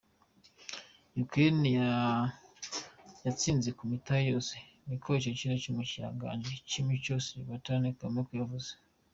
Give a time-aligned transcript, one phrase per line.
[1.23, 1.65] "Ukraine
[3.25, 4.55] yatsinze ku mitahe yose,"
[4.87, 8.71] niko icegera c'umushikiranganji w'imico Svitlana Fomenko yavuze.